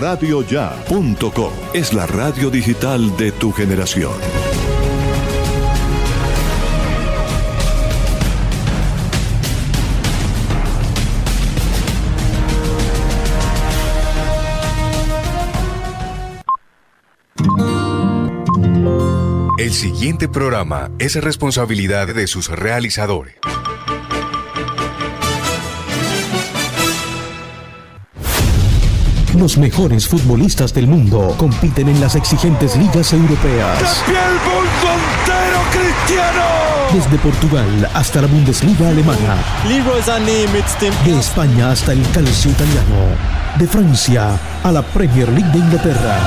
[0.00, 4.12] radioya.com es la radio digital de tu generación.
[19.58, 23.34] El siguiente programa es responsabilidad de sus realizadores.
[29.40, 34.02] Los mejores futbolistas del mundo compiten en las exigentes ligas europeas.
[35.72, 36.44] Cristiano!
[36.92, 39.42] Desde Portugal hasta la Bundesliga alemana.
[41.06, 43.16] De España hasta el calcio italiano.
[43.58, 46.18] De Francia a la Premier League de Inglaterra.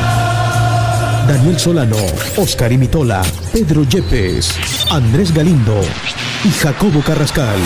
[1.27, 1.98] Daniel Solano,
[2.38, 3.22] Oscar Imitola,
[3.53, 4.58] Pedro Yepes,
[4.89, 5.80] Andrés Galindo
[6.44, 7.59] y Jacobo Carrascal.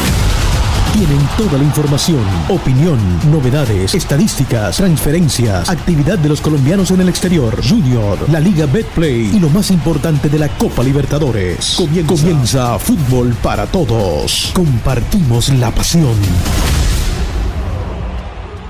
[0.94, 2.98] Tienen toda la información, opinión,
[3.32, 9.40] novedades, estadísticas, transferencias, actividad de los colombianos en el exterior, Junior, la Liga Betplay y
[9.40, 11.78] lo más importante de la Copa Libertadores.
[12.08, 14.52] Comienza, Fútbol para Todos.
[14.56, 16.16] Compartimos la pasión.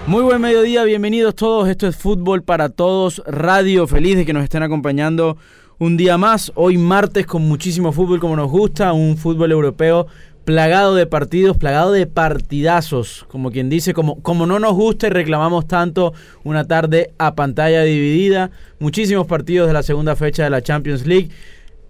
[0.08, 1.70] Muy buen mediodía, bienvenidos todos.
[1.70, 3.88] Esto es Fútbol para Todos Radio.
[3.88, 5.38] Feliz de que nos estén acompañando
[5.80, 6.52] un día más.
[6.56, 10.08] Hoy martes con muchísimo fútbol como nos gusta, un fútbol europeo
[10.48, 15.10] plagado de partidos, plagado de partidazos, como quien dice, como, como no nos gusta y
[15.10, 16.14] reclamamos tanto
[16.46, 21.32] una tarde a pantalla dividida, muchísimos partidos de la segunda fecha de la Champions League,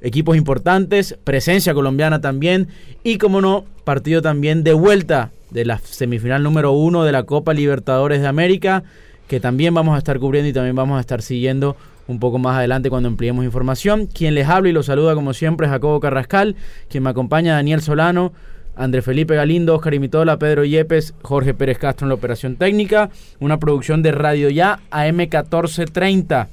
[0.01, 2.69] equipos importantes, presencia colombiana también.
[3.03, 7.53] Y como no, partido también de vuelta de la semifinal número uno de la Copa
[7.53, 8.83] Libertadores de América,
[9.27, 11.77] que también vamos a estar cubriendo y también vamos a estar siguiendo
[12.07, 14.07] un poco más adelante cuando empleemos información.
[14.07, 16.55] Quien les habla y los saluda como siempre es Jacobo Carrascal,
[16.89, 18.31] quien me acompaña Daniel Solano,
[18.75, 23.59] André Felipe Galindo, Oscar Imitola, Pedro Yepes, Jorge Pérez Castro en la operación técnica, una
[23.59, 26.49] producción de Radio Ya AM 1430.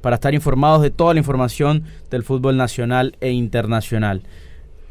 [0.00, 4.22] para estar informados de toda la información del fútbol nacional e internacional.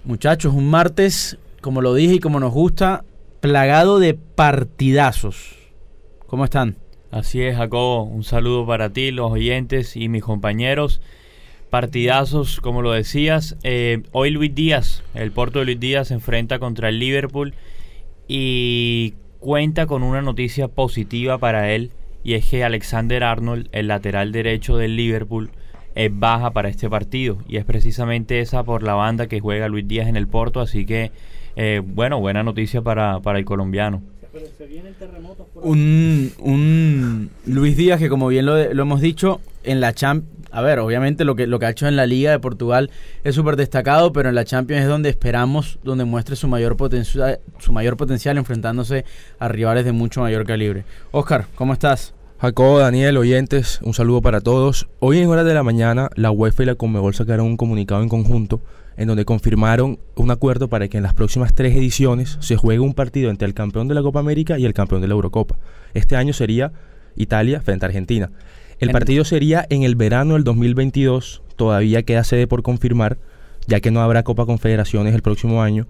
[0.03, 3.03] Muchachos, un martes, como lo dije y como nos gusta,
[3.39, 5.55] plagado de partidazos.
[6.27, 6.75] ¿Cómo están?
[7.11, 8.03] Así es, Jacobo.
[8.03, 11.01] Un saludo para ti, los oyentes y mis compañeros.
[11.69, 13.57] Partidazos, como lo decías.
[13.63, 17.53] Eh, hoy Luis Díaz, el Porto de Luis Díaz, se enfrenta contra el Liverpool
[18.27, 21.91] y cuenta con una noticia positiva para él
[22.23, 25.49] y es que Alexander Arnold, el lateral derecho del Liverpool,
[25.95, 29.87] es baja para este partido y es precisamente esa por la banda que juega Luis
[29.87, 31.11] Díaz en el Porto, así que
[31.55, 34.03] eh, bueno, buena noticia para, para el colombiano.
[35.55, 40.61] Un, un Luis Díaz que como bien lo, lo hemos dicho, en la Champions a
[40.61, 42.89] ver, obviamente lo que, lo que ha hecho en la Liga de Portugal
[43.23, 47.39] es súper destacado, pero en la Champions es donde esperamos, donde muestre su mayor, potencial,
[47.59, 49.05] su mayor potencial enfrentándose
[49.37, 50.83] a rivales de mucho mayor calibre.
[51.11, 52.15] Oscar, ¿cómo estás?
[52.41, 54.87] Jacobo, Daniel, oyentes, un saludo para todos.
[54.97, 58.09] Hoy en horas de la mañana, la UEFA y la Conmebol sacaron un comunicado en
[58.09, 58.59] conjunto
[58.95, 62.95] en donde confirmaron un acuerdo para que en las próximas tres ediciones se juegue un
[62.95, 65.59] partido entre el campeón de la Copa América y el campeón de la Eurocopa.
[65.93, 66.71] Este año sería
[67.15, 68.31] Italia frente a Argentina.
[68.79, 73.17] El partido sería en el verano del 2022, todavía queda sede por confirmar,
[73.65, 75.87] ya que no habrá Copa Confederaciones el próximo año.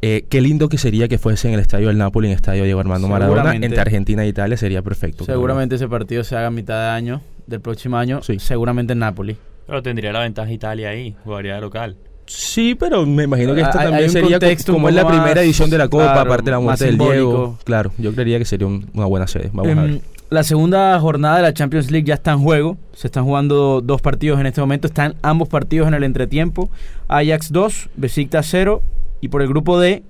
[0.00, 2.64] Eh, qué lindo que sería que fuese en el estadio del Napoli, en el estadio
[2.64, 5.24] Diego Armando Maradona, entre Argentina e Italia, sería perfecto.
[5.24, 8.38] Seguramente ese partido se haga a mitad de año, del próximo año, sí.
[8.38, 9.36] seguramente en Napoli.
[9.66, 11.96] Pero tendría la ventaja Italia ahí, jugaría de local.
[12.26, 15.88] Sí, pero me imagino que esto también sería como, es la primera edición de la
[15.88, 17.58] Copa, aparte de la muerte del Diego.
[17.64, 19.50] Claro, yo creería que sería una buena sede.
[19.52, 20.00] Vamos a em, ver.
[20.30, 22.76] La segunda jornada de la Champions League ya está en juego.
[22.92, 24.86] Se están jugando dos partidos en este momento.
[24.86, 26.68] Están ambos partidos en el entretiempo.
[27.08, 28.82] Ajax 2, Besiktas 0.
[29.22, 30.02] Y por el grupo D,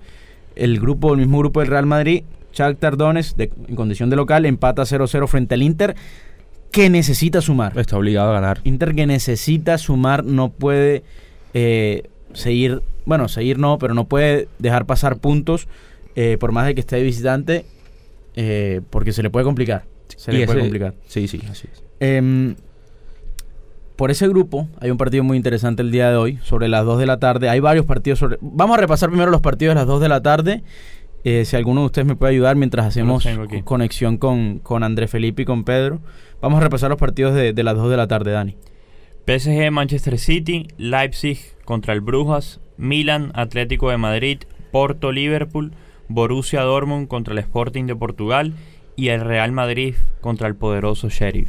[0.57, 4.83] el grupo, el mismo grupo del Real Madrid, Shakhtar Donetsk, en condición de local, empata
[4.83, 5.95] 0-0 frente al Inter,
[6.73, 7.79] que necesita sumar.
[7.79, 8.61] Está obligado a ganar.
[8.65, 11.05] Inter que necesita sumar, no puede
[11.55, 15.69] eh, seguir, bueno, seguir no, pero no puede dejar pasar puntos
[16.17, 17.65] eh, por más de que esté de visitante,
[18.35, 19.85] eh, porque se le puede complicar.
[20.17, 20.95] Se le puede complicar.
[21.07, 21.83] Sí, sí, así es.
[22.01, 22.57] Em,
[23.97, 27.01] por ese grupo hay un partido muy interesante el día de hoy, sobre las 2
[27.01, 27.49] de la tarde.
[27.49, 28.39] Hay varios partidos sobre...
[28.41, 30.63] Vamos a repasar primero los partidos de las 2 de la tarde.
[31.25, 33.27] Eh, si alguno de ustedes me puede ayudar mientras hacemos
[33.65, 36.01] conexión con, con André Felipe y con Pedro.
[36.41, 38.57] Vamos a repasar los partidos de, de las 2 de la tarde, Dani.
[39.27, 44.39] PSG Manchester City, Leipzig contra el Brujas, Milan Atlético de Madrid,
[44.71, 45.73] Porto Liverpool,
[46.09, 48.55] Borussia Dortmund contra el Sporting de Portugal
[48.99, 51.49] y el Real Madrid contra el poderoso Sheriff.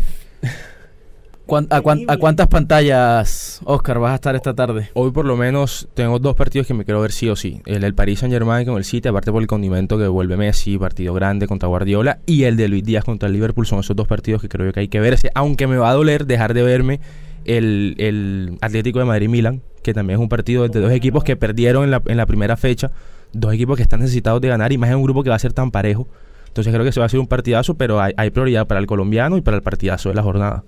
[1.72, 4.92] ¿A, cuántas pantallas, Oscar, vas a estar esta tarde?
[4.94, 7.60] Hoy por lo menos tengo dos partidos que me quiero ver sí o sí.
[7.66, 10.78] El del Paris Saint Germain con el City, aparte por el condimento que vuelve Messi,
[10.78, 13.66] partido grande contra Guardiola, y el de Luis Díaz contra el Liverpool.
[13.66, 16.28] Son esos dos partidos que creo que hay que verse, aunque me va a doler
[16.28, 17.00] dejar de verme
[17.45, 21.84] el, el Atlético de Madrid-Milan, que también es un partido de dos equipos que perdieron
[21.84, 22.92] en la, en la primera fecha,
[23.34, 25.40] dos equipos que están necesitados de ganar, y más en un grupo que va a
[25.40, 26.07] ser tan parejo.
[26.50, 28.86] Entonces creo que se va a hacer un partidazo, pero hay, hay prioridad para el
[28.86, 30.63] colombiano y para el partidazo de la jornada.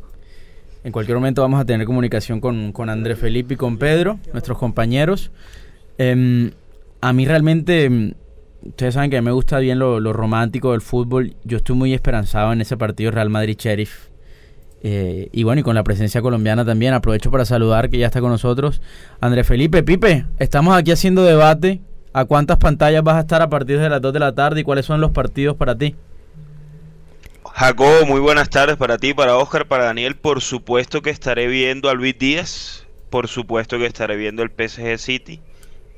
[0.83, 4.57] En cualquier momento vamos a tener comunicación con, con André Felipe y con Pedro, nuestros
[4.57, 5.31] compañeros.
[5.97, 6.51] Em,
[7.01, 8.13] a mí realmente, em,
[8.63, 11.35] ustedes saben que me gusta bien lo, romántico del fútbol.
[11.43, 14.09] Yo estoy muy esperanzado en ese partido Real Madrid-Sheriff.
[14.83, 16.95] Eh, y bueno, y con la presencia colombiana también.
[16.95, 18.81] Aprovecho para saludar que ya está con nosotros
[19.19, 19.83] André Felipe.
[19.83, 21.81] Pipe, estamos aquí haciendo debate.
[22.13, 24.63] ¿A cuántas pantallas vas a estar a partir de las 2 de la tarde y
[24.63, 25.95] cuáles son los partidos para ti?
[27.53, 30.15] Jacobo, muy buenas tardes para ti, para Oscar, para Daniel.
[30.15, 32.85] Por supuesto que estaré viendo a Luis Díaz.
[33.09, 35.41] Por supuesto que estaré viendo el PSG City.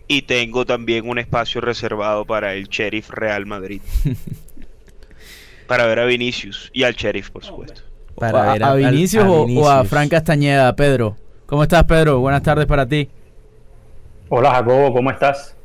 [0.08, 3.82] Y tengo también un espacio reservado para el Sheriff Real Madrid.
[5.68, 7.82] para ver a Vinicius y al Sheriff, por supuesto.
[8.16, 11.16] Para a, ver a, Vinicius, o, a Frank Castañeda, Pedro.
[11.48, 12.20] ¿Cómo estás, Pedro?
[12.20, 13.10] Buenas tardes para ti.
[14.30, 15.56] Hola, Jacobo, ¿cómo estás?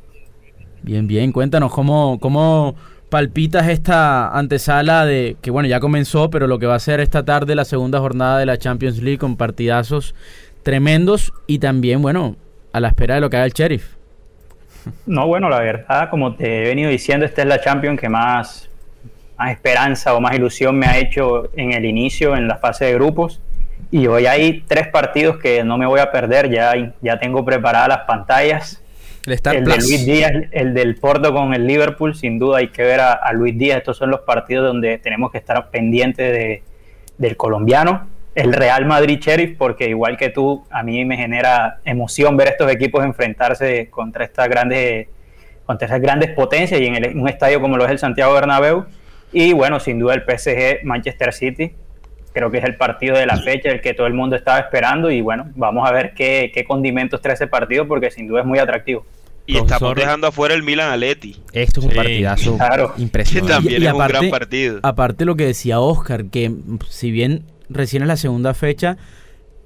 [0.81, 1.31] Bien, bien.
[1.31, 2.75] Cuéntanos cómo, cómo
[3.09, 7.25] palpitas esta antesala de que bueno, ya comenzó, pero lo que va a ser esta
[7.25, 10.15] tarde la segunda jornada de la Champions League con partidazos
[10.63, 12.35] tremendos y también, bueno,
[12.71, 13.95] a la espera de lo que haga el Sheriff.
[15.05, 18.69] No, bueno, la verdad, como te he venido diciendo, esta es la Champions que más,
[19.37, 22.93] más esperanza o más ilusión me ha hecho en el inicio, en la fase de
[22.93, 23.41] grupos.
[23.91, 27.89] Y hoy hay tres partidos que no me voy a perder, ya, ya tengo preparadas
[27.89, 28.83] las pantallas
[29.25, 32.99] el, de Luis Díaz, el del Porto con el Liverpool, sin duda hay que ver
[32.99, 33.79] a, Luis Díaz.
[33.79, 36.63] Estos son los partidos donde tenemos que estar pendientes de,
[37.17, 38.07] del colombiano.
[38.35, 42.71] El Real Madrid Sheriff, porque igual que tú, a mí me genera emoción ver estos
[42.71, 45.07] equipos enfrentarse contra estas grandes,
[45.65, 48.85] contra esas grandes potencias y en un estadio como lo es el Santiago Bernabéu.
[49.31, 51.73] Y bueno, sin duda el PSG Manchester City,
[52.33, 55.11] creo que es el partido de la fecha, el que todo el mundo estaba esperando
[55.11, 58.45] y bueno, vamos a ver qué, qué condimentos trae ese partido porque sin duda es
[58.45, 59.05] muy atractivo.
[59.49, 61.41] Y estamos dejando afuera el Milan Aleti.
[61.53, 62.57] Esto es un partidazo
[62.97, 63.53] impresionante.
[63.53, 64.79] también es un gran partido.
[64.83, 66.53] Aparte lo que decía Oscar, que
[66.87, 68.97] si bien recién es la segunda fecha,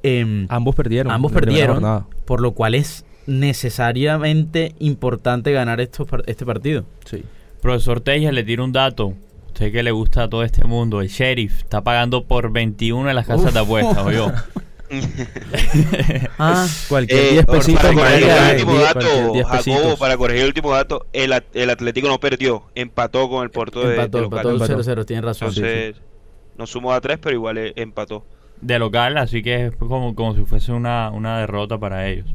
[0.02, 1.12] em, ambos perdieron.
[1.12, 6.86] Ambos perdieron, por lo cual es necesariamente importante ganar esto, este partido.
[7.04, 7.24] Sí.
[7.62, 9.14] Profesor Teja, le tiro un dato.
[9.54, 13.16] Usted que le gusta a todo este mundo, el sheriff está pagando por 21 en
[13.16, 14.32] las casas de apuestas, yo.
[16.40, 17.84] ah, cualquier 10 eh, pesitos.
[17.84, 22.64] Para corregir el último dato, para corregir el último dato, el, el, Atlético no perdió,
[22.74, 24.48] empató con el Porto de, empató, de local.
[24.54, 25.50] Empató 0-0, tiene razón.
[25.50, 26.02] Entonces,
[26.58, 28.26] no sumó a 3, pero igual eh, empató.
[28.60, 32.26] De local, así que es como, como si fuese una, una derrota para ellos.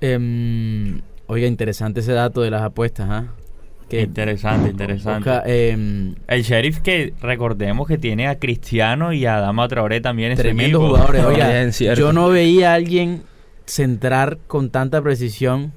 [0.00, 3.26] Eh, oiga, interesante ese dato de las apuestas, ¿ah?
[4.00, 5.30] Interesante, interesante.
[5.44, 10.36] Em, el sheriff que recordemos que tiene a Cristiano y a Dama Traoré también.
[10.36, 11.24] Tremendos jugadores.
[11.24, 13.22] Oiga, yo no veía a alguien
[13.66, 15.72] centrar con tanta precisión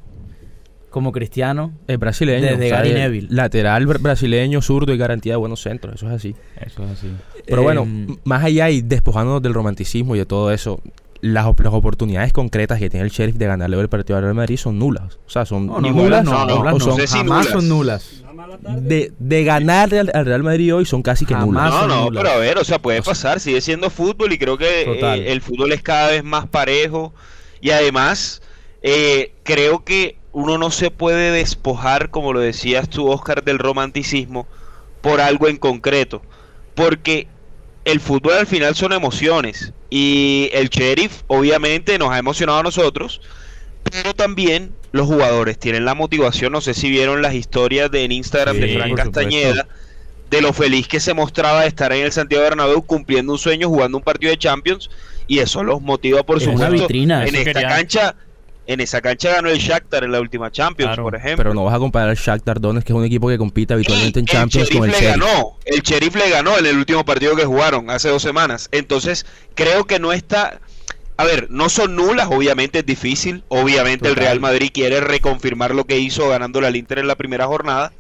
[0.90, 1.74] como Cristiano.
[1.88, 2.46] Es brasileño.
[2.46, 3.28] Desde Gary Neville.
[3.30, 5.96] Lateral brasileño, zurdo y garantía de buenos centros.
[5.96, 6.36] Eso es así.
[6.56, 7.12] Eso es así.
[7.46, 10.80] Pero bueno, em, más allá y despojándonos del romanticismo y de todo eso,
[11.22, 14.80] las, oportunidades concretas que tiene el Sheriff de ganarle el partido al Real Madrid son
[14.80, 15.20] nulas.
[15.26, 18.24] O sea, son nulas, no, no, son, jamás son nulas.
[18.82, 21.72] De, de ganar al, Real Madrid hoy son casi que nulas.
[21.72, 24.84] No, no, pero a ver, o sea, puede pasar, sigue siendo fútbol y creo que
[24.84, 27.14] eh, el fútbol es cada vez más parejo
[27.62, 28.42] y además
[28.82, 34.48] eh, creo que uno no se puede despojar, como lo decías tú, Oscar, del romanticismo
[35.02, 36.22] por algo en concreto,
[36.76, 37.28] porque
[37.86, 43.22] el fútbol al final son emociones y el sheriff obviamente nos ha emocionado a nosotros,
[43.84, 48.12] pero también los jugadores tienen la motivación, no sé si vieron las historias de, en
[48.12, 49.68] Instagram de Fran Castañeda,
[50.30, 53.70] de lo feliz que se mostraba de estar en el Santiago Bernabéu cumpliendo un sueño,
[53.70, 54.90] jugando un partido de Champions,
[55.28, 56.88] y eso los motiva por supuesto.
[56.90, 58.16] en esta cancha
[58.68, 61.38] en esa cancha ganó el Shakhtar en la última Champions, por ejemplo.
[61.38, 64.20] Pero no vas a comparar al Shakhtar Donetsk, que es un equipo que compite habitualmente
[64.20, 67.46] en Champions, con el le Ganó, el Sheriff le ganó en el último partido que
[67.46, 68.70] jugaron hace dos semanas.
[68.72, 70.60] Entonces, creo que no está...
[71.18, 73.44] A ver, no son nulas, obviamente es difícil.
[73.48, 77.46] Obviamente el Real Madrid quiere reconfirmar lo que hizo ganando la Inter en la primera
[77.46, 77.94] jornada.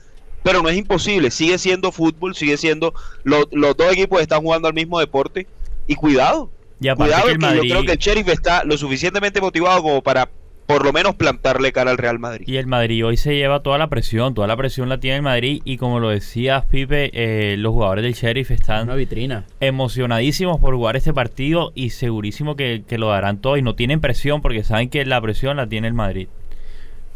[0.43, 2.93] Pero no es imposible, sigue siendo fútbol, sigue siendo...
[3.23, 5.47] los dos equipos están jugando al mismo deporte.
[5.87, 10.29] Y cuidado, cuidado que, yo creo que el Sheriff está lo suficientemente motivado como para
[10.65, 12.47] por lo menos plantarle cara al Real Madrid.
[12.47, 15.21] Y el Madrid hoy se lleva toda la presión, toda la presión la tiene el
[15.21, 19.45] Madrid y como lo decías Pipe, eh, los jugadores del Sheriff están Una vitrina.
[19.59, 24.01] emocionadísimos por jugar este partido y segurísimo que, que lo darán todo y no tienen
[24.01, 26.27] presión porque saben que la presión la tiene el Madrid.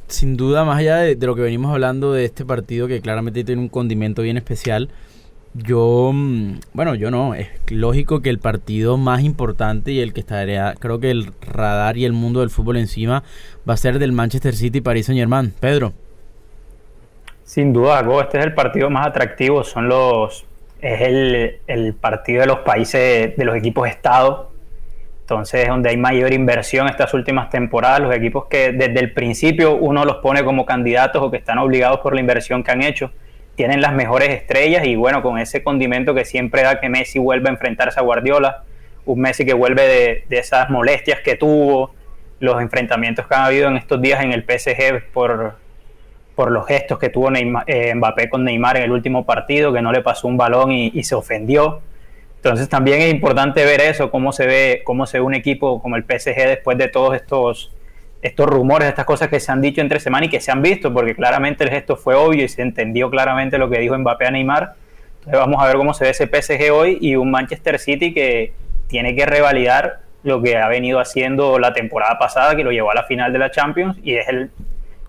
[0.08, 3.44] Sin duda, más allá de, de lo que venimos hablando de este partido que claramente
[3.44, 4.90] tiene un condimento bien especial,
[5.54, 10.20] yo, mm, bueno, yo no, es lógico que el partido más importante y el que
[10.20, 13.24] estaría, creo que el radar y el mundo del fútbol encima
[13.68, 15.54] va a ser del Manchester City y Paris Saint Germain.
[15.60, 15.94] Pedro.
[17.44, 20.46] Sin duda, Go, este es el partido más atractivo, son los,
[20.82, 24.50] es el, el partido de los países, de los equipos estados,
[25.22, 29.76] entonces es donde hay mayor inversión estas últimas temporadas, los equipos que desde el principio
[29.76, 33.12] uno los pone como candidatos o que están obligados por la inversión que han hecho
[33.60, 37.50] tienen las mejores estrellas y bueno, con ese condimento que siempre da que Messi vuelve
[37.50, 38.64] a enfrentarse a Guardiola,
[39.04, 41.94] un Messi que vuelve de, esas molestias que tuvo,
[42.40, 45.58] los enfrentamientos que han habido en estos días en el PSG por,
[46.36, 49.92] por los gestos que tuvo eh, Mbappé con Neymar en el último partido, que no
[49.92, 51.82] le pasó un balón y, y, se ofendió.
[52.38, 55.98] Entonces también es importante ver eso, cómo se ve, cómo se ve un equipo como
[55.98, 57.74] el PSG después de todos estos
[58.22, 60.94] estos rumores, estas cosas que se han dicho entre semana y que se han visto,
[60.94, 64.32] porque claramente el gesto fue obvio y se entendió claramente lo que dijo Mbappé a
[64.32, 64.74] Neymar.
[65.20, 68.54] Entonces vamos a ver cómo se ve ese PSG hoy y un Manchester City que
[68.88, 72.96] tiene que revalidar lo que ha venido haciendo la temporada pasada, que lo llevó a
[72.96, 74.26] la final de la Champions y es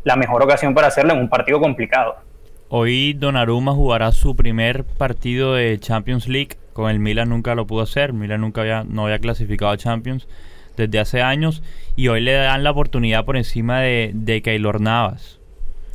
[0.05, 2.17] la mejor ocasión para hacerlo en un partido complicado.
[2.69, 6.57] Hoy Donnarumma jugará su primer partido de Champions League.
[6.73, 8.13] Con el Milan nunca lo pudo hacer.
[8.13, 10.29] Milan nunca había, no había clasificado a Champions
[10.81, 11.63] desde hace años
[11.97, 15.39] y hoy le dan la oportunidad por encima de, de Keylor Navas.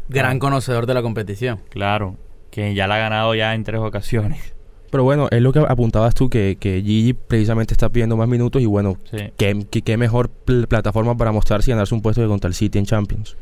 [0.09, 1.59] Gran conocedor de la competición.
[1.69, 2.15] Claro,
[2.51, 4.55] que ya la ha ganado ya en tres ocasiones.
[4.95, 8.61] Pero bueno, es lo que apuntabas tú, que, que Gigi precisamente está pidiendo más minutos
[8.61, 8.97] y bueno,
[9.35, 12.85] ¿qué, qué, mejor plataforma para mostrarse y ganarse un puesto que contra el City en
[12.85, 13.35] Champions.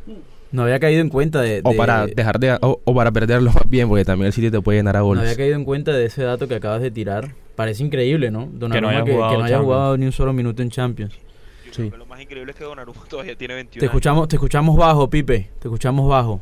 [0.52, 1.62] No había caído en cuenta de...
[1.64, 2.58] O para dejar de...
[2.60, 5.24] O, para perderlo más bien, porque también el City te puede llenar a goles.
[5.24, 7.36] No había caído en cuenta de ese dato que acabas de tirar.
[7.56, 8.50] Parece increíble, ¿no?
[8.52, 11.14] Donnarumma que no haya, que, no haya jugado ni un solo minuto en Champions.
[11.77, 15.50] Lo más increíble es que Donnarumma todavía tiene 21 te escuchamos, Te escuchamos bajo, Pipe.
[15.60, 16.42] Te escuchamos bajo.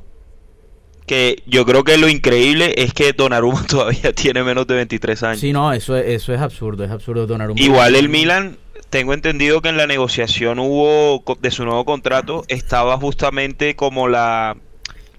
[1.05, 5.39] Que yo creo que lo increíble es que Donnarumma todavía tiene menos de 23 años.
[5.39, 7.61] Sí, no, eso es, eso es absurdo, es absurdo Donnarumma.
[7.61, 8.57] Igual el Milan,
[8.89, 14.57] tengo entendido que en la negociación hubo de su nuevo contrato estaba justamente como la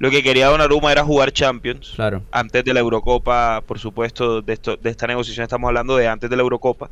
[0.02, 1.92] lo que quería Donnarumma era jugar Champions.
[1.94, 2.24] Claro.
[2.32, 6.28] Antes de la Eurocopa, por supuesto, de, esto, de esta negociación estamos hablando de antes
[6.28, 6.90] de la Eurocopa.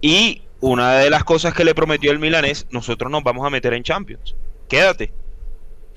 [0.00, 3.50] Y una de las cosas que le prometió el Milan es, nosotros nos vamos a
[3.50, 4.34] meter en Champions.
[4.68, 5.12] Quédate.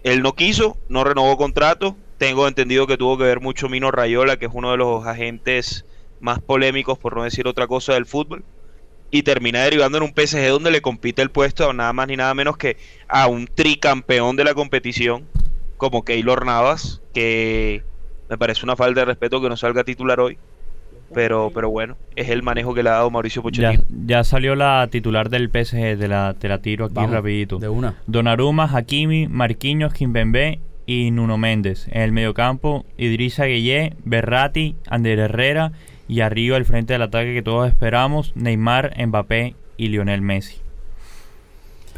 [0.04, 1.96] Él no quiso, no renovó contrato.
[2.18, 5.86] Tengo entendido que tuvo que ver mucho Mino Rayola, que es uno de los agentes
[6.20, 8.44] más polémicos, por no decir otra cosa, del fútbol.
[9.10, 12.18] Y termina derivando en un PSG donde le compite el puesto a nada más ni
[12.18, 15.28] nada menos que a un tricampeón de la competición,
[15.78, 17.84] como Keylor Navas, que
[18.30, 20.38] me parece una falta de respeto que no salga titular hoy
[21.14, 23.84] pero pero bueno, es el manejo que le ha dado Mauricio Pochettino.
[24.06, 27.58] Ya, salió la titular del PSG, de la, te la tiro aquí rapidito.
[27.60, 27.96] De una.
[28.08, 31.88] Donnarumma, Hakimi, Marquinhos, Kimpembe y Nuno Méndez.
[31.92, 35.72] En el mediocampo, Idrissa Gueye, Berratti, Ander Herrera
[36.08, 40.67] y arriba el frente del ataque que todos esperamos, Neymar, Mbappé y Lionel Messi.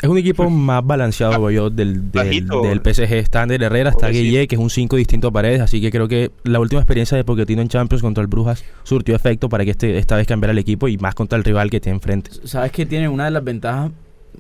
[0.02, 3.14] Es un equipo más balanceado, yo, del, del, del, PSG.
[3.16, 5.60] Está Ander Herrera, está Guille, que es un 5 distinto a paredes.
[5.60, 9.14] Así que creo que la última experiencia de Pochettino en Champions contra el Brujas surtió
[9.14, 11.82] efecto para que este, esta vez cambiara el equipo y más contra el rival que
[11.82, 12.32] tiene enfrente.
[12.46, 13.92] Sabes que tiene una de las ventajas,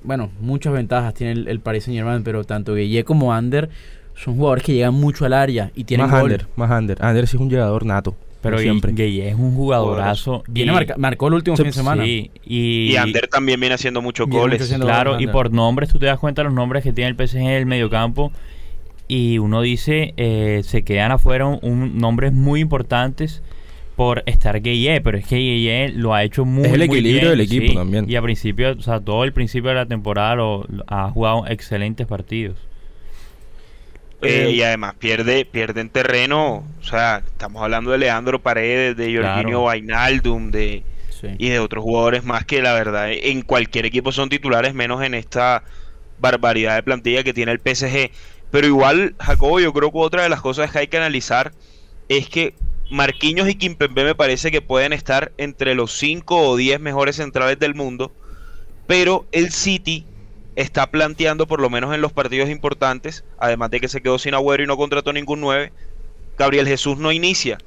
[0.04, 3.70] bueno, muchas ventajas tiene el, el Paris Saint Germain, pero tanto Guille como Ander
[4.16, 6.32] son jugadores que llegan mucho al área y tienen más gol.
[6.32, 6.98] Ander, más Ander.
[7.02, 8.16] Ander sí es un llegador nato.
[8.42, 8.94] Pero siempre.
[8.94, 10.44] Gueye es un jugadorazo.
[10.48, 12.04] Viene marcó el último fin de semana.
[12.04, 14.74] Sí, y, y Ander también viene haciendo muchos goles.
[14.80, 17.38] claro, y por nombres, tú te das cuenta de los nombres que tiene el PSG
[17.38, 18.32] en el mediocampo.
[19.08, 23.42] Y uno dice, eh, se quedan afuera un, nombres muy importantes
[23.96, 27.42] por estar Gueye, pero es que Gueye lo ha hecho muy, es el equilibrio del
[27.42, 28.06] equipo también.
[28.08, 32.06] Y a principio, o sea, todo el principio de la temporada lo, ha jugado excelentes
[32.06, 32.56] partidos.
[34.22, 38.98] Eh, eh, y además pierde, pierde en terreno, o sea, estamos hablando de Leandro Paredes,
[38.98, 40.84] de Jorginho Vainaldum, de,
[41.38, 45.14] y de otros jugadores más que la verdad en cualquier equipo son titulares, menos en
[45.14, 45.64] esta
[46.20, 48.12] barbaridad de plantilla que tiene el PSG.
[48.52, 51.54] Pero igual, Jacobo, yo creo que otra de las cosas que hay que analizar
[52.10, 52.56] es que
[52.90, 57.60] Marquinhos y Kimpembe me parece que pueden estar entre los 5 o 10 mejores centrales
[57.60, 58.12] del mundo,
[58.88, 60.06] pero el City
[60.62, 64.34] está planteando, por lo menos en los partidos importantes, además de que se quedó sin
[64.34, 65.72] Agüero y no contrató ningún 9,
[66.38, 67.58] Gabriel Jesús no inicia.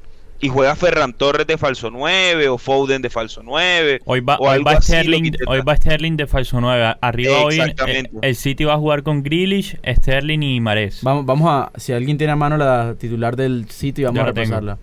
[0.45, 4.01] y juega Ferran Torres de falso 9 o Foden de falso 9.
[4.05, 6.97] Hoy va, hoy va, Sterling, hoy va Sterling de falso 9.
[7.01, 10.99] Arriba hoy eh, el, City va a jugar con Grealish, Sterling y Mares.
[11.03, 14.79] Vamos, vamos a, si alguien tiene a mano la titular del City, vamos a repasarla.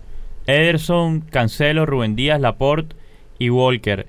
[0.46, 2.96] Ederson, Cancelo, Rubén Díaz, Laporte
[3.38, 4.06] y Walker.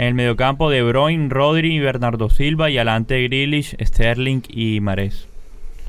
[0.00, 5.28] En el mediocampo De Bruyne, Rodri, Bernardo Silva y adelante Grealish, Sterling y Mares.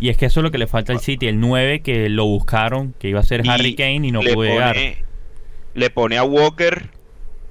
[0.01, 2.25] Y es que eso es lo que le falta al City, el 9 que lo
[2.25, 4.75] buscaron, que iba a ser Harry Kane y no pudo llegar.
[5.75, 6.89] Le pone a Walker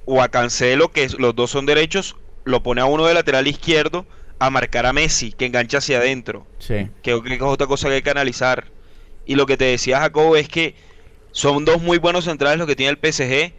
[0.05, 4.05] o a Cancelo, que los dos son derechos, lo pone a uno de lateral izquierdo
[4.37, 6.45] a marcar a Messi, que engancha hacia adentro.
[6.59, 6.89] Sí.
[7.01, 8.65] Que, es otra cosa que hay que analizar.
[9.25, 10.75] Y lo que te decía Jacobo es que
[11.31, 13.51] son dos muy buenos centrales los que tiene el PSG,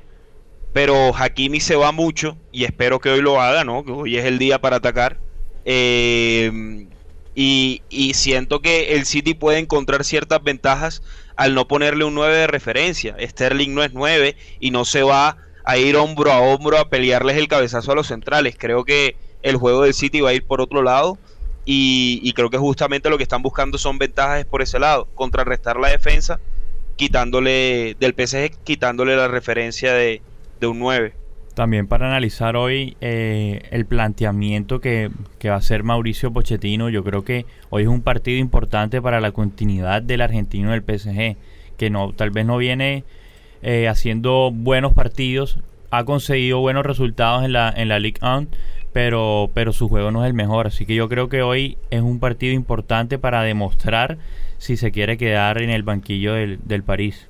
[0.72, 3.84] pero Hakimi se va mucho y espero que hoy lo haga, ¿no?
[3.84, 5.18] Que hoy es el día para atacar.
[5.64, 6.86] Eh,
[7.34, 11.02] y, siento que el City puede encontrar ciertas ventajas
[11.36, 13.16] al no ponerle un 9 de referencia.
[13.18, 17.36] Sterling no es 9 y no se va a ir hombro a hombro a pelearles
[17.36, 18.56] el cabezazo a los centrales.
[18.58, 21.18] Creo que el juego del City va a ir por otro lado
[21.64, 25.08] y, creo que justamente lo que están buscando son ventajas por ese lado.
[25.14, 26.40] Contrarrestar la defensa
[26.96, 30.20] quitándole del PSG, quitándole la referencia de,
[30.66, 31.12] un 9.
[31.54, 35.10] También para analizar hoy eh, el planteamiento que,
[35.44, 39.32] va a hacer Mauricio Pochettino, yo creo que hoy es un partido importante para la
[39.32, 41.36] continuidad del argentino del PSG,
[41.76, 43.04] que no tal vez no viene
[43.60, 45.58] eh, haciendo buenos partidos,
[45.90, 48.46] ha conseguido buenos resultados en la, en la Ligue 1,
[48.92, 52.18] pero, su juego no es el mejor, así que yo creo que hoy es un
[52.18, 54.18] partido importante para demostrar
[54.58, 57.28] si se quiere quedar en el banquillo del París.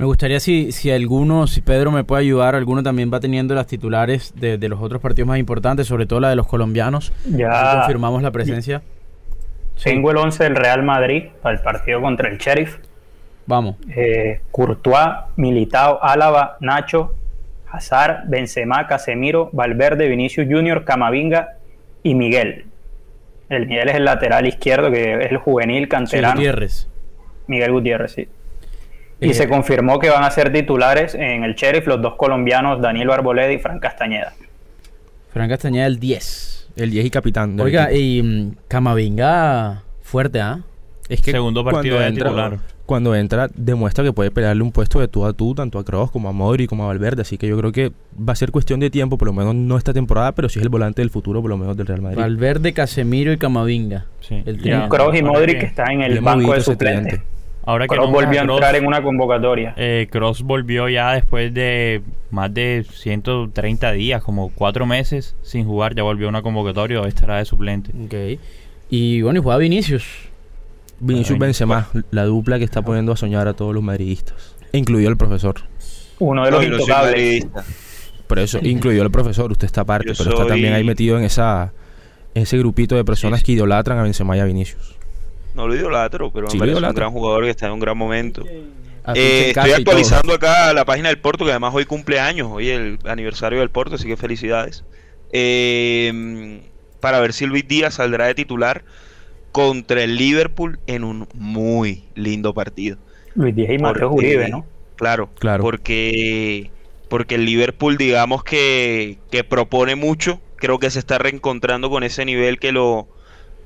[0.00, 3.66] Me gustaría si, si alguno, si Pedro me puede ayudar, alguno también va teniendo las
[3.66, 7.12] titulares de, los otros partidos más importantes, sobre todo la de los colombianos.
[7.26, 8.80] Ya confirmamos la presencia.
[9.84, 12.78] Tengo el 11 del Real Madrid para el partido contra el Sheriff.
[13.44, 13.76] Vamos.
[13.94, 17.14] Eh, Courtois, Militao, Álava, Nacho,
[17.70, 21.58] Hazard, Benzema, Casemiro, Valverde, Vinicius Junior, Camavinga
[22.02, 22.64] y Miguel.
[23.50, 26.36] El Miguel es el lateral izquierdo, que es el juvenil canterano.
[26.36, 26.88] Gutiérrez.
[27.48, 28.28] Miguel Gutiérrez, sí.
[29.20, 33.10] Y se confirmó que van a ser titulares en el Sheriff los dos colombianos, Daniel
[33.10, 34.32] Arboleda y Fran Castañeda.
[35.32, 36.68] Fran Castañeda el 10.
[36.76, 37.60] El 10 y capitán.
[37.60, 40.60] Oiga, y mm, Camavinga fuerte, ¿ah?
[41.08, 42.58] Es que segundo partido de titular.
[42.86, 46.10] Cuando entra, demuestra que puede pelearle un puesto de tú a tú, tanto a Kroos
[46.10, 47.22] como a Modri como a Valverde.
[47.22, 49.76] Así que yo creo que va a ser cuestión de tiempo, por lo menos no
[49.76, 52.18] esta temporada, pero sí es el volante del futuro, por lo menos del Real Madrid.
[52.18, 54.06] Valverde, Casemiro y Camavinga.
[54.20, 54.42] Sí.
[54.44, 57.22] El Kroos y Modri que está en el banco de suplente.
[57.64, 59.74] Ahora que volvió a entrar en una convocatoria.
[59.76, 65.94] Eh, Cross volvió ya después de más de 130 días, como cuatro meses sin jugar,
[65.94, 67.92] ya volvió a una convocatoria, hoy estará de suplente.
[68.04, 68.40] Ok.
[68.88, 70.04] Y bueno, y juega Vinicius.
[70.98, 74.54] Vinicius Benzema, la dupla que está poniendo a soñar a todos los madridistas.
[74.72, 75.56] Incluido el profesor.
[76.18, 77.46] Uno de los intocables.
[78.26, 81.72] Por eso, incluyó el profesor, usted está aparte, pero está también ahí metido en esa
[82.34, 84.99] ese grupito de personas que idolatran a Benzema y a Vinicius.
[85.60, 88.46] No lo idolatro, pero me parece un gran jugador que está en un gran momento.
[89.14, 92.98] Eh, estoy actualizando acá la página del Porto, que además hoy cumple años, hoy el
[93.04, 94.84] aniversario del Porto, así que felicidades.
[95.32, 96.62] Eh,
[97.00, 98.84] para ver si Luis Díaz saldrá de titular
[99.52, 102.96] contra el Liverpool en un muy lindo partido.
[103.34, 104.64] Luis Díaz y Mateo Uribe, ¿no?
[104.96, 105.62] Claro, claro.
[105.62, 106.70] Porque,
[107.10, 112.24] porque el Liverpool, digamos que, que propone mucho, creo que se está reencontrando con ese
[112.24, 113.08] nivel que lo,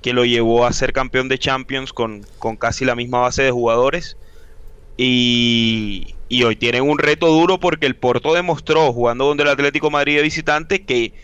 [0.04, 2.26] que lo llevó a ser campeón de Champions con,
[2.58, 4.18] casi la misma base de jugadores.
[4.98, 6.14] Y,
[6.44, 10.22] hoy tienen un reto duro porque el Porto demostró, jugando donde el Atlético Madrid de
[10.22, 11.14] visitante, que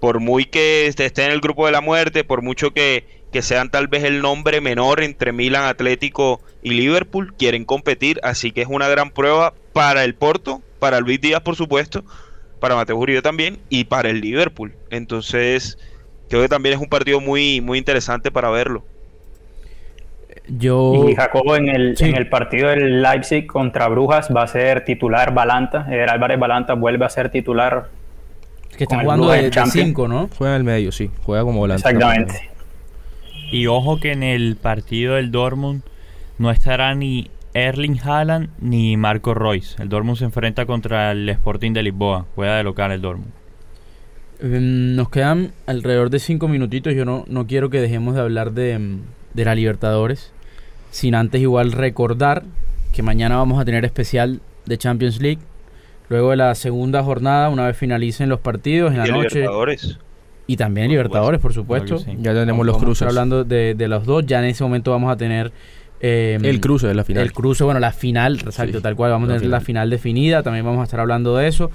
[0.00, 3.70] por muy que esté en el grupo de la muerte, por mucho que, que sean
[3.70, 8.20] tal vez el nombre menor entre Milan, Atlético y Liverpool, quieren competir.
[8.22, 12.02] Así que es una gran prueba para el Porto, para Luis Díaz, por supuesto,
[12.58, 14.74] para Mateo Uribe también y para el Liverpool.
[14.88, 15.76] Entonces
[16.28, 18.84] creo que también es un partido muy, muy interesante para verlo.
[20.46, 21.08] Yo...
[21.08, 25.32] Y Jacobo en el, en el partido del Leipzig contra Brujas va a ser titular
[25.32, 25.86] Balanta.
[25.90, 27.88] El Álvarez Balanta vuelve a ser titular.
[28.76, 30.28] Que está jugando de 5, ¿no?
[30.36, 31.10] Juega en el medio, sí.
[31.22, 31.88] Juega como volante.
[31.88, 32.50] Exactamente.
[33.50, 35.82] Y ojo que en el partido del Dortmund
[36.38, 39.80] no estará ni Erling Haaland ni Marco Royce.
[39.80, 42.26] El Dortmund se enfrenta contra el Sporting de Lisboa.
[42.34, 43.30] Juega de local el Dortmund.
[44.40, 46.94] Em, nos quedan alrededor de cinco minutitos.
[46.94, 49.00] Yo no, no quiero que dejemos de hablar de, em,
[49.34, 50.32] de la Libertadores.
[50.90, 52.44] Sin antes igual recordar
[52.92, 55.40] que mañana vamos a tener especial de Champions League.
[56.08, 59.40] Luego de la segunda jornada, una vez finalicen los partidos en la noche.
[59.40, 59.98] Libertadores.
[60.46, 61.98] Y también Libertadores, por supuesto.
[62.18, 63.08] Ya tenemos los cruces.
[63.08, 65.52] Hablando de, de, los dos, ya en ese momento vamos a tener
[66.06, 67.22] Em, el cruce de la final.
[67.22, 69.12] El cruce, bueno, la final, exacto, tal cual.
[69.12, 71.70] Vamos a tener la final definida, también vamos a estar hablando de eso.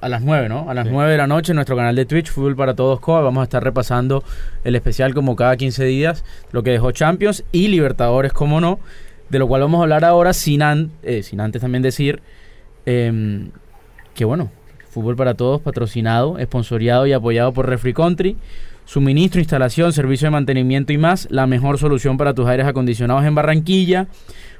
[0.00, 0.70] A, las 9, ¿no?
[0.70, 3.20] A las 9 de la noche en nuestro canal de Twitch, Fútbol para Todos COA,
[3.20, 4.24] vamos a estar repasando
[4.64, 8.78] el especial como cada 15 días, lo que dejó Champions y Libertadores, como no,
[9.28, 10.62] de lo cual vamos a hablar ahora sin,
[11.02, 12.22] eh, sin antes también decir
[12.86, 13.50] em,
[14.14, 14.50] que, bueno,
[14.90, 18.36] Fútbol para Todos, patrocinado, esponsoriado y apoyado por Refri Country.
[18.86, 21.26] Suministro, instalación, servicio de mantenimiento y más.
[21.30, 24.06] La mejor solución para tus aires acondicionados en Barranquilla.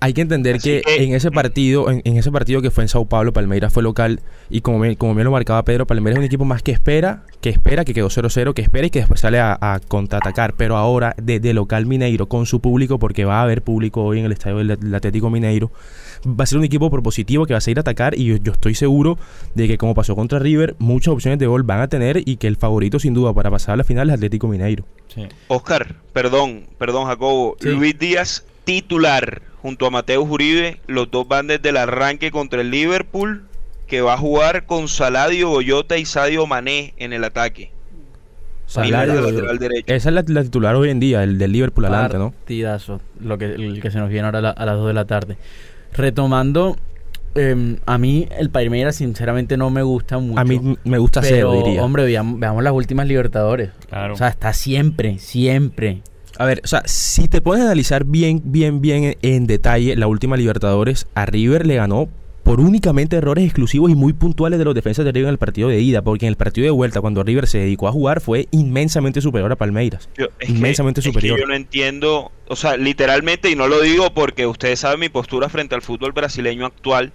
[0.00, 3.32] Hay que entender que, en ese partido, en, ese partido que fue en Sao Paulo,
[3.32, 6.44] Palmeiras fue local y como bien, como bien lo marcaba Pedro, Palmeiras es un equipo
[6.44, 9.80] más que espera, que espera, que quedó 0-0, que espera y que después sale a,
[9.88, 10.54] contraatacar.
[10.56, 14.26] Pero ahora, desde local Mineiro, con su público, porque va a haber público hoy en
[14.26, 15.72] el estadio del Atlético Mineiro,
[16.26, 18.74] va a ser un equipo propositivo que va a seguir a atacar y yo, estoy
[18.74, 19.18] seguro
[19.54, 22.46] de que como pasó contra River, muchas opciones de gol van a tener y que
[22.46, 24.84] el favorito sin duda para pasar a la final es Atlético Mineiro.
[25.48, 31.68] Oscar, perdón, perdón Jacobo, Luis Díaz titular junto a Mateo Uribe, los dos van desde
[31.68, 33.44] el arranque contra el Liverpool
[33.86, 37.70] que va a jugar con Saladio Goyota y Sadio Mané en el ataque.
[38.64, 39.28] Saladio,
[39.86, 42.32] esa es la, titular hoy en día, el del Liverpool adelante, ¿no?
[42.46, 45.36] Tidazo, lo que, el que se nos viene ahora a las 2 de la tarde
[45.92, 46.76] retomando,
[47.34, 50.40] em, a mí el Palmeiras sinceramente no me gusta mucho.
[50.40, 51.84] A mí me gusta pero, diría.
[51.84, 53.70] Hombre, veamos, las últimas Libertadores.
[53.90, 54.14] Claro.
[54.14, 56.00] O sea, está siempre, siempre.
[56.36, 60.06] A ver, o sea, si te pones a analizar bien, bien, bien en detalle la
[60.06, 62.08] última Libertadores, a River le ganó
[62.48, 65.68] por únicamente errores exclusivos y muy puntuales de los defensas de River en el partido
[65.68, 68.48] de ida, porque en el partido de vuelta, cuando River se dedicó a jugar, fue
[68.52, 70.08] inmensamente superior a Palmeiras.
[70.46, 71.38] inmensamente superior.
[71.38, 75.50] yo no entiendo, o sea, literalmente, y no lo digo porque ustedes saben mi postura
[75.50, 77.12] frente al fútbol brasileño actual,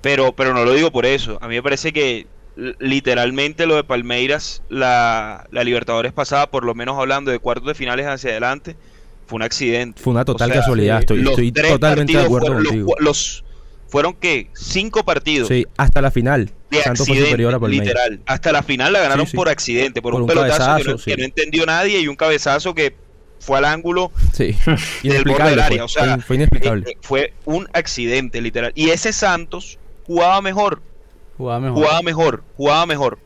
[0.00, 1.36] pero, pero no lo digo por eso.
[1.42, 6.74] A mí me parece que literalmente lo de Palmeiras, la, la Libertadores pasada, por lo
[6.74, 8.76] menos hablando de cuartos de finales hacia adelante,
[9.26, 10.02] fue un accidente.
[10.02, 12.94] Fue una total casualidad, estoy, estoy totalmente de acuerdo contigo.
[12.98, 13.44] los
[13.90, 15.48] fueron que cinco partidos.
[15.48, 16.50] Sí, hasta la final.
[16.70, 18.20] De Santos fue superior a Literal.
[18.26, 22.06] Hasta la final la ganaron por accidente, por, un, pelotazo que, no, entendió nadie y
[22.06, 22.94] un cabezazo que
[23.40, 24.54] fue al ángulo sí.
[25.02, 25.84] del borde del área.
[25.84, 26.90] O sea, fue, inexplicable.
[26.90, 28.72] Eh, fue un accidente, literal.
[28.76, 30.82] Y ese Santos jugaba mejor.
[31.40, 31.78] Jugaba mejor.
[31.78, 32.44] Jugaba mejor.
[32.58, 33.18] Jugaba mejor.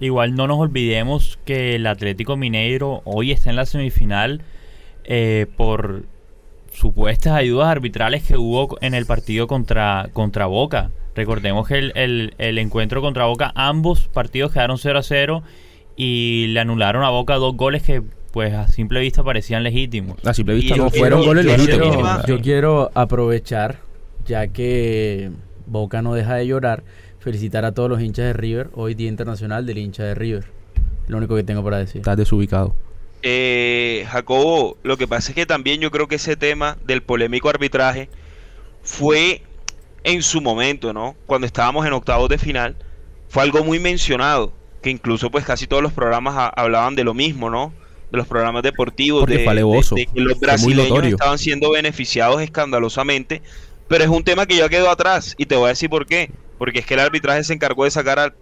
[0.00, 4.40] Igual no nos olvidemos que el Atlético Mineiro hoy está en la semifinal
[5.04, 6.04] eh, por
[6.72, 10.90] supuestas ayudas arbitrales que hubo en el partido contra, contra Boca.
[11.14, 15.42] Recordemos que el, el, encuentro contra Boca, ambos partidos quedaron 0 a 0
[15.96, 20.16] y le anularon a Boca dos goles que pues a simple vista parecían legítimos.
[20.24, 22.24] A simple vista no fueron goles legítimos.
[22.26, 23.80] yo quiero aprovechar,
[24.24, 25.30] ya que
[25.66, 26.84] Boca no deja de llorar,
[27.18, 30.44] felicitar a todos los hinchas de River, hoy Día Internacional del hincha de River.
[31.08, 32.00] Lo único que tengo para decir.
[32.00, 32.74] Estás desubicado.
[33.22, 37.48] Eh, Jacobo, lo que pasa es que también yo creo que ese tema del polémico
[37.48, 38.08] arbitraje
[38.82, 39.42] fue
[40.04, 41.16] en su momento, ¿no?
[41.26, 42.76] Cuando estábamos en octavos de final,
[43.28, 47.50] fue algo muy mencionado, que incluso pues casi todos los programas hablaban de lo mismo,
[47.50, 47.72] ¿no?
[48.12, 53.42] De los programas deportivos, de, de, que los brasileños estaban siendo beneficiados escandalosamente,
[53.88, 56.30] pero es un tema que ya quedó atrás y te voy a decir por qué,
[56.58, 58.34] porque es que el arbitraje se encargó de sacar al,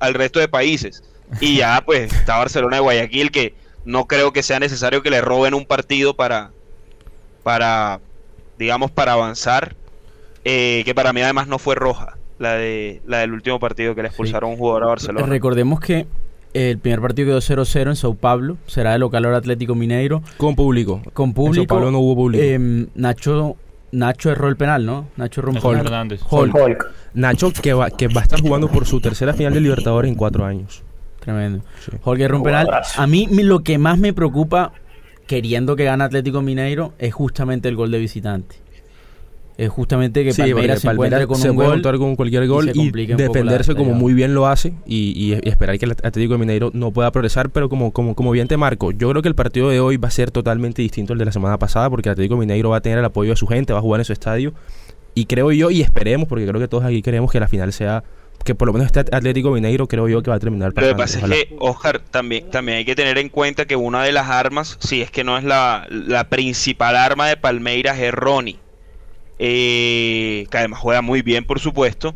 [0.00, 1.02] al resto de países
[1.40, 5.20] y ya pues está Barcelona y Guayaquil que no creo que sea necesario que le
[5.20, 6.50] roben un partido para,
[7.42, 8.00] para
[8.58, 9.74] digamos, para avanzar.
[10.44, 14.02] Eh, que para mí además no fue roja, la, de, la del último partido que
[14.02, 15.26] le expulsaron un jugador a Barcelona.
[15.26, 16.06] Recordemos que
[16.54, 20.22] el primer partido quedó 0-0 en Sao Paulo, será de local ahora Atlético Mineiro.
[20.36, 21.02] Con público.
[21.14, 21.62] Con público.
[21.62, 22.44] En Sao Paulo no hubo público.
[22.44, 23.56] Em, Nacho
[23.96, 25.08] Nacho erró el penal, ¿no?
[25.16, 26.18] Nacho erró un penal.
[27.14, 30.16] Nacho que va, que va a estar jugando por su tercera final de Libertadores en
[30.16, 30.82] cuatro años.
[31.20, 31.64] Tremendo.
[32.02, 32.68] Jorge erró un penal.
[32.96, 34.72] A mí lo que más me preocupa,
[35.26, 38.65] queriendo que gane Atlético Mineiro, es justamente el gol de visitante
[39.58, 43.94] es justamente que Palmeiras se encuentre con un gol con cualquier gol y, defenderse como
[43.94, 47.68] muy bien lo hace y, esperar que el Atlético de Mineiro no pueda progresar, pero
[47.68, 50.10] como, como, como bien te marco, yo creo que el partido de hoy va a
[50.10, 52.98] ser totalmente distinto al de la semana pasada porque el Atlético Mineiro va a tener
[52.98, 54.52] el apoyo de su gente, va a jugar en su estadio
[55.14, 58.04] y creo yo y esperemos, porque creo que todos aquí queremos que la final sea
[58.44, 60.92] que por lo menos este Atlético Mineiro creo yo que va a terminar Pero lo
[60.92, 64.12] que pasa es que, Oscar, también, también hay que tener en cuenta que una de
[64.12, 68.58] las armas, si es que no es la, la principal arma de Palmeiras, es Ronnie
[69.38, 72.14] eh, que además juega muy bien, por supuesto,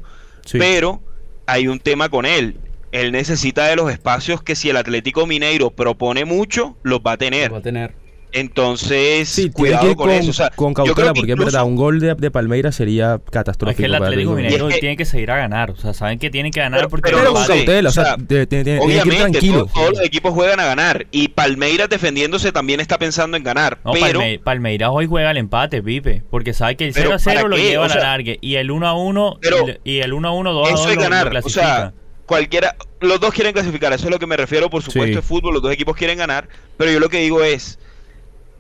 [0.53, 1.01] pero
[1.47, 2.57] hay un tema con él.
[2.93, 7.17] Él necesita de los espacios que si el Atlético Mineiro propone mucho, los va a
[7.17, 7.53] tener.
[7.53, 7.95] va a tener.
[8.33, 10.45] Entonces, cuidado con, eso.
[10.55, 13.71] con cautela, porque es verdad, un gol de, de, Palmeiras sería catastrófico.
[13.71, 15.71] Es que el Atlético Mineiro tiene que seguir a ganar.
[15.71, 17.11] O sea, saben que tienen que ganar porque.
[17.11, 21.07] Pero, con cautela, o sea, obviamente, Todos, los equipos juegan a ganar.
[21.11, 23.79] Y Palmeiras defendiéndose también está pensando en ganar.
[23.85, 26.23] No, pero, Palmeiras hoy juega el empate, Pipe.
[26.31, 28.35] Porque sabe que el 0 a 0 lo lleva a la larga.
[28.41, 29.41] Y el 1 a 1
[29.85, 31.37] y el 1 a 1, 2 a 2 eso es ganar.
[31.37, 31.93] o sea,
[32.27, 32.77] cualquiera.
[33.01, 33.93] Los dos quieren clasificar.
[33.93, 34.71] Eso es lo que me refiero.
[34.71, 35.55] Por supuesto, es fútbol.
[35.55, 36.49] Los dos equipos quieren ganar.
[36.77, 37.79] Pero yo lo que digo es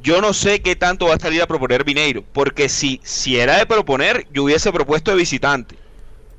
[0.02, 3.58] yo no sé qué tanto va a salir a proponer Mineiro, porque si, si era
[3.58, 5.76] de proponer, yo hubiese propuesto de visitante.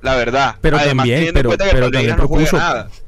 [0.01, 0.55] La verdad.
[0.61, 2.57] Pero también, pero, también propuso,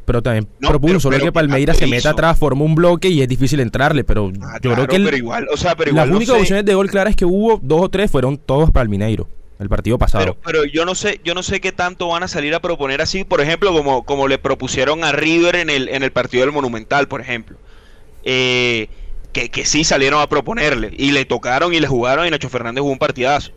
[0.05, 3.59] pero también propuso, solo que Palmeiras se meta atrás, forma un bloque y es difícil
[3.61, 6.65] entrarle, pero ah, yo creo que pero igual, o sea, pero igual las únicas opciones
[6.65, 9.27] de gol claras que hubo, dos o tres, fueron todos para el Mineiro
[9.59, 10.23] el partido pasado.
[10.23, 13.01] Pero, pero, yo no sé, yo no sé qué tanto van a salir a proponer
[13.01, 16.51] así, por ejemplo, como, como le propusieron a River en el, en el partido del
[16.51, 17.57] Monumental, por ejemplo.
[18.23, 18.89] Eh,
[19.33, 22.81] que, que sí salieron a proponerle y le tocaron y le jugaron y Nacho Fernández
[22.81, 23.51] jugó un partidazo.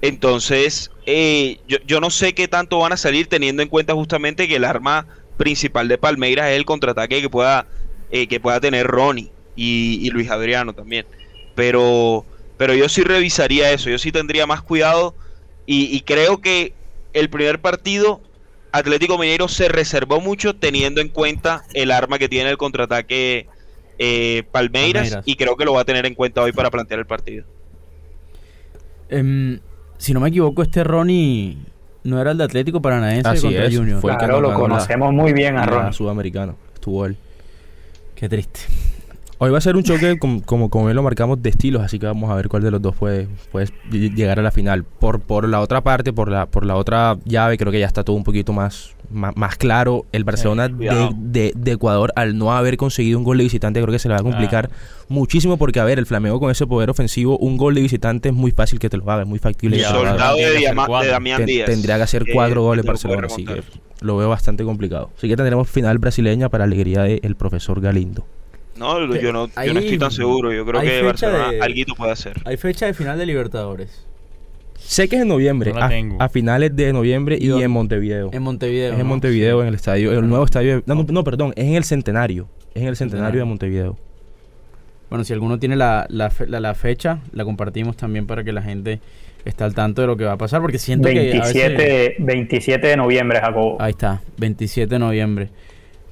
[0.00, 4.48] Entonces, eh, yo, yo, no sé qué tanto van a salir teniendo en cuenta justamente
[4.48, 7.66] que el arma principal de Palmeiras es el contraataque que pueda,
[8.10, 11.06] eh, que pueda tener Ronnie y, Luis Adriano también.
[11.54, 12.24] Pero,
[12.56, 15.14] pero yo sí revisaría eso, yo sí tendría más cuidado
[15.66, 16.72] y, y creo que
[17.12, 18.20] el primer partido
[18.70, 23.48] Atlético Mineiro se reservó mucho teniendo en cuenta el arma que tiene el contraataque
[23.98, 27.06] eh, Palmeiras, y creo que lo va a tener en cuenta hoy para plantear el
[27.06, 27.44] partido.
[29.08, 29.60] Em,
[29.96, 31.56] si no me equivoco, este Ronnie
[32.04, 34.00] no era el de Atlético Paranaense Así contra Junior.
[34.00, 35.92] claro, lo conocemos muy bien a Ronnie.
[35.92, 37.16] Sudamericano, estuvo él.
[38.14, 38.60] Qué triste.
[39.40, 42.06] Hoy va a ser un choque como, como, como lo marcamos de estilos, así que
[42.06, 44.82] vamos a ver cuál de los dos puede, puede llegar a la final.
[44.82, 48.02] Por, por la otra parte, por la, por la otra llave, creo que ya está
[48.02, 50.04] todo un poquito más, más, claro.
[50.12, 53.92] El Barcelona eh, de, de, Ecuador, al no haber conseguido un gol de visitante, creo
[53.92, 54.70] que se le va a complicar
[55.08, 58.34] muchísimo porque, a ver, el Flamengo con ese poder ofensivo, un gol de visitante es
[58.34, 59.82] muy fácil que te lo haga, es muy factible.
[59.82, 61.66] soldado de, Damián Díaz.
[61.66, 63.62] Tendría que hacer cuatro goles Barcelona, así que
[64.00, 65.10] lo veo bastante complicado.
[65.16, 68.26] Así que tendremos final brasileña para alegría del profesor Galindo.
[68.76, 70.52] No, yo no, yo no estoy tan seguro.
[70.52, 72.40] Yo creo que Barcelona algo puede hacer.
[72.44, 74.04] Hay fecha de final de Libertadores.
[74.78, 78.30] Sé que es en noviembre, a, finales de noviembre y, en Montevideo.
[78.32, 78.94] En Montevideo.
[78.94, 80.82] Es en Montevideo, en el estadio, el nuevo estadio.
[80.86, 82.48] No, no, perdón, es en el centenario.
[82.74, 83.98] Es en el centenario de Montevideo.
[85.10, 89.00] Bueno, si alguno tiene la, la, la, fecha, la compartimos también para que la gente
[89.44, 92.14] esté al tanto de lo que va a pasar, porque siento que...
[92.18, 93.76] 27 de noviembre, Jacobo.
[93.80, 95.50] Ahí está, 27 de noviembre.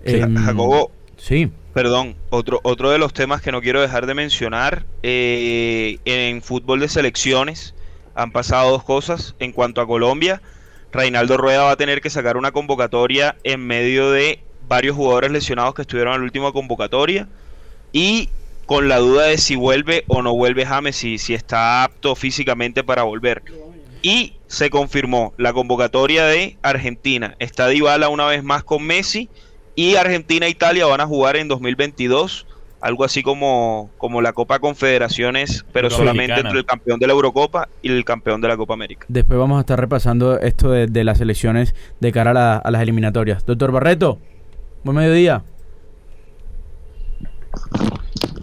[0.05, 1.50] Em, Jacobo, sí.
[1.72, 6.81] Perdón, otro, otro de los temas que no quiero dejar de mencionar, eh, en fútbol
[6.81, 7.76] de selecciones
[8.16, 9.35] han pasado dos cosas.
[9.38, 10.42] En cuanto a Colombia,
[10.92, 15.74] Reinaldo Rueda va a tener que sacar una convocatoria en medio de varios jugadores lesionados
[15.74, 17.29] que estuvieron en la última convocatoria
[17.92, 18.31] y
[18.66, 22.83] con la duda de si vuelve o no vuelve James, si, si está apto físicamente
[22.83, 23.42] para volver.
[24.02, 27.37] Y se confirmó la convocatoria de Argentina.
[27.38, 29.29] Está Dybala una vez más con Messi
[29.74, 32.46] y Argentina e Italia van a jugar en 2022,
[32.81, 37.69] algo así como, como la Copa Confederaciones, pero solamente entre el campeón de la Eurocopa
[37.83, 39.07] y el campeón de la Copa América.
[39.09, 43.45] Después vamos a estar repasando esto de, las elecciones de cara a, las eliminatorias.
[43.47, 44.19] Doctor Barreto,
[44.85, 45.43] buen mediodía.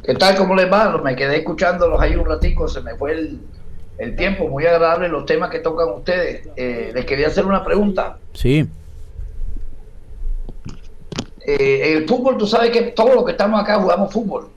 [0.03, 0.35] ¿Qué tal?
[0.35, 0.97] ¿Cómo les va?
[1.01, 3.11] Me quedé escuchándolos ahí un ratico, se me fue
[3.97, 6.49] el, tiempo, muy agradable los temas que tocan ustedes.
[6.57, 8.17] Eh, les quería hacer una pregunta.
[8.33, 8.67] Sí.
[11.45, 14.49] Eh, el fútbol, tú sabes que todos los que estamos acá jugamos fútbol.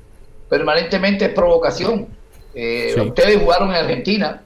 [0.49, 2.07] Permanentemente es provocación.
[2.55, 4.43] Eh, ustedes jugaron en Argentina.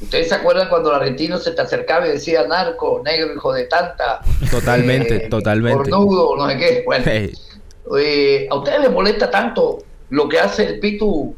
[0.00, 3.64] ¿Ustedes se acuerdan cuando el argentino se te acercaba y decía narco, negro, hijo de
[3.64, 4.20] tanta?
[4.50, 5.90] Totalmente, eh, totalmente.
[5.90, 6.82] Cornudo, no sé qué.
[6.86, 7.04] Bueno,
[8.50, 9.78] ¿a ustedes les molesta tanto
[10.10, 11.34] lo que hace el Pitu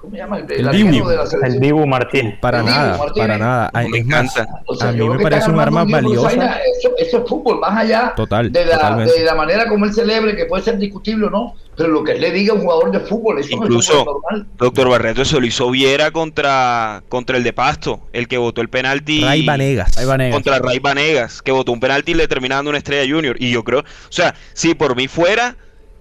[0.00, 0.38] ¿Cómo se llama?
[0.38, 1.08] El, el, Dibu.
[1.08, 2.38] De la el Dibu Martín.
[2.40, 3.70] Para nada, para nada.
[3.90, 4.48] Me encanta.
[4.80, 6.30] a mí me parece un arma valiosa.
[6.78, 10.34] Eso, eso, es fútbol, más allá Total, de, la, de la manera como él celebre,
[10.34, 12.90] que puede ser discutible o no, pero lo que él le diga a un jugador
[12.90, 14.46] de fútbol, eso Incluso, es normal.
[14.56, 18.70] Doctor Barreto, eso lo hizo Viera contra, contra el de Pasto, el que votó el
[18.70, 19.22] penalti.
[19.22, 19.96] Ray Vanegas.
[20.32, 23.36] Contra Ray Vanegas, que votó un penalti y le terminando una estrella junior.
[23.38, 25.56] Y yo creo, o sea, si por mí fuera,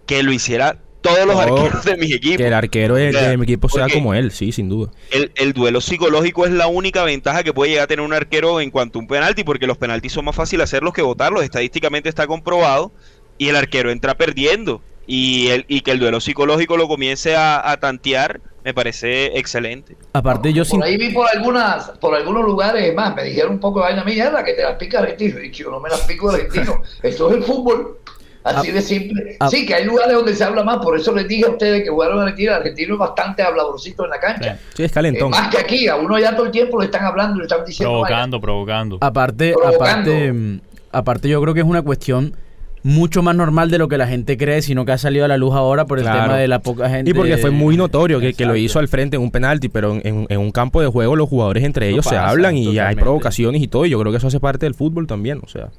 [0.05, 0.77] que lo hiciera
[1.13, 2.37] todos los arqueros de mis equipos.
[2.37, 4.91] Que el arquero de, mi equipo sea como él, sí, sin duda.
[5.11, 8.71] El, duelo psicológico es la única ventaja que puede llegar a tener un arquero en
[8.71, 11.43] cuanto a un penalti, porque los penaltis son más fáciles hacerlos que votarlos.
[11.43, 12.91] Estadísticamente está comprobado
[13.37, 14.81] y el arquero entra perdiendo.
[15.07, 19.97] Y, el, y que el duelo psicológico lo comience a, tantear, me parece excelente.
[20.13, 23.79] Aparte, yo Por ahí vi por algunas, por algunos lugares más, me dijeron un poco
[23.79, 25.41] de vaina mierda que te las pica argentino.
[25.41, 26.83] Y yo no me las pico argentino.
[27.01, 27.97] Esto es el fútbol.
[28.43, 29.37] Así de simple.
[29.49, 31.89] sí, que hay lugares donde se habla más, por eso les dije a ustedes que
[31.89, 34.57] jugaron Argentina, el argentino es bastante habladorcito en la cancha.
[34.73, 35.27] Sí, es calentón.
[35.27, 37.65] Eh, más que aquí, a uno ya todo el tiempo le están hablando, le están
[37.65, 37.91] diciendo.
[37.91, 38.97] Provocando, provocando.
[39.01, 42.35] Aparte, aparte, mm, aparte yo creo que es una cuestión
[42.81, 45.35] mucho más normal de lo que la gente cree, sino que ha salido a la
[45.35, 47.11] luz ahora por el tema de la poca gente.
[47.11, 49.99] Y porque fue muy notorio que, que lo hizo al frente en un penalti, pero
[50.01, 53.61] en, en, un campo de juego los jugadores entre ellos se hablan y hay provocaciones
[53.61, 55.69] y todo, y yo creo que eso hace parte del fútbol también, o sea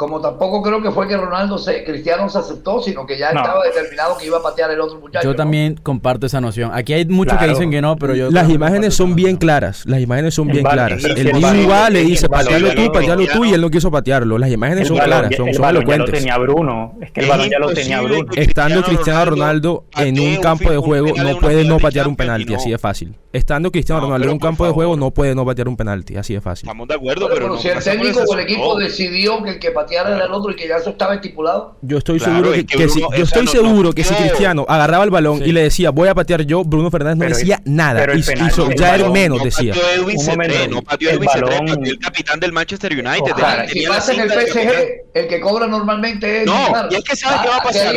[0.00, 3.62] como tampoco creo que fue que Ronaldo se, Cristiano se aceptó, sino que ya estaba
[3.64, 5.28] determinado que iba a patear el otro muchacho.
[5.28, 6.70] Yo también comparto esa noción.
[6.72, 8.30] Aquí hay muchos que dicen que no, pero yo...
[8.30, 11.04] Las imágenes son bien claras, las imágenes son bien claras.
[11.04, 14.38] El igual le dice, patearlo tú, patearlo tú, y él no quiso patearlo.
[14.38, 16.08] Las imágenes son claras, son, son elocuentes.
[16.08, 18.30] lo tenía Bruno, es que el balón ya lo tenía Bruno.
[18.34, 22.70] Estando Cristiano Ronaldo en un campo de juego, no puede no patear un penalti, así
[22.70, 23.14] de fácil.
[23.34, 26.32] Estando Cristiano Ronaldo en un campo de juego, no puede no patear un penalti, así
[26.32, 26.66] de fácil.
[26.66, 27.58] Estamos de acuerdo, pero...
[27.58, 30.56] Si el técnico o el equipo decidió que el que pateara era el otro y
[30.56, 31.76] que eso estaba estipulado.
[31.82, 35.52] Yo estoy seguro que, si, yo estoy seguro que si Cristiano agarraba el balón y
[35.52, 38.00] le decía voy a patear yo, Bruno Fernández no decía nada.
[38.00, 39.74] Pero hizo, ya era menos, decía.
[40.68, 43.32] no pateó Edwin Cetré, el capitán del Manchester United.
[43.68, 44.72] si pasa en el PSG,
[45.14, 46.46] el que cobra normalmente es.
[46.46, 47.94] No, y es que sabe qué va a pasar.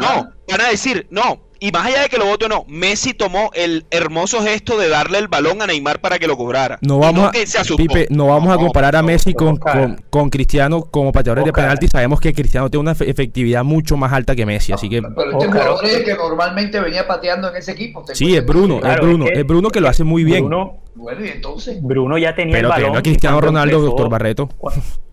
[0.00, 3.14] No, van a decir, no, y más allá de que lo vote o no, Messi
[3.14, 6.78] tomó el hermoso gesto de darle el balón a Neymar para que lo cobrara.
[6.82, 7.30] No vamos, a,
[7.76, 11.88] Pipe, no vamos a comparar a Messi con, con, Cristiano como pateadores de penalti.
[11.88, 15.02] Sabemos que Cristiano tiene una efectividad mucho más alta que Messi, así que...
[15.02, 18.04] Pero este jugador es que normalmente venía pateando en ese equipo.
[18.12, 20.46] Sí, es Bruno, es Bruno, es, Bruno que lo hace muy bien.
[20.46, 21.82] Bruno, bueno, y entonces...
[21.82, 22.90] Bruno ya tenía pero el balón.
[22.90, 24.48] Pero a Cristiano Ronaldo, doctor Barreto.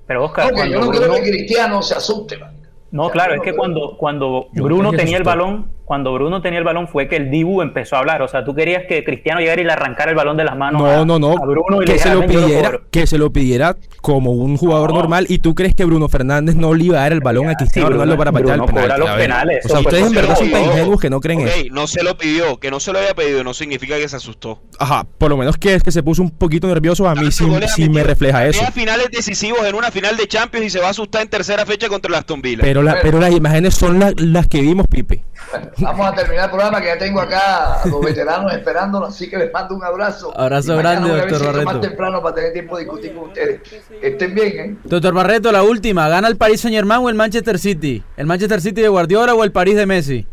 [0.08, 2.55] Pero Oscar, yo no creo que Cristiano se asuste, man.
[2.91, 6.87] No, claro, es que cuando, cuando Bruno tenía el balón, cuando Bruno tenía el balón
[6.87, 8.21] fue que el Dibu empezó a hablar.
[8.21, 10.81] O sea, tú querías que Cristiano llegara y le arrancara el balón de las manos
[10.81, 11.35] no, no, no.
[11.35, 15.25] Bruno que se lo pidiera, que se lo pidiera como un jugador normal.
[15.29, 17.89] Y tú crees que Bruno Fernández no le iba a dar el balón a Cristiano
[17.89, 18.99] Ronaldo para patear el penal.
[18.99, 19.65] los penales.
[19.65, 21.55] O sea, ustedes en verdad son tan ingenuos que no creen eso.
[21.71, 24.61] No se lo pidió, que no se lo había pedido, no significa que se asustó.
[24.79, 27.07] Ajá, por lo menos que es que se puso un poquito nervioso.
[27.07, 27.45] A mí sí,
[27.75, 28.63] sí me refleja eso.
[28.73, 31.87] finales decisivos en una final de Champions y se va a asustar en tercera fecha
[31.87, 35.23] contra las Aston Pero, la, pero las imágenes son las que vimos, Pipe.
[35.77, 39.51] vamos a terminar programa que ya tengo acá a los veteranos esperándonos, así que les
[39.51, 40.37] mando un abrazo.
[40.37, 41.65] Abrazo grande, doctor Barreto.
[41.65, 43.61] más temprano para tener tiempo de discutir con ustedes.
[44.01, 44.75] Estén bien, ¿eh?
[44.83, 46.07] Doctor Barreto, la última.
[46.07, 48.03] ¿Gana el Paris Saint Germain o el Manchester City?
[48.17, 50.25] ¿El Manchester City de Guardiola o el París de Messi?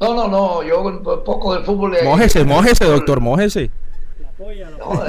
[0.00, 0.62] No, no, no.
[0.62, 1.96] Yo poco del fútbol.
[2.04, 3.70] Mójese, mójese, doctor, mójese.
[4.38, 5.04] No,